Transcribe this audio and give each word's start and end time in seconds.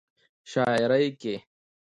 شاعرۍ 0.51 1.07
کې 1.21 1.35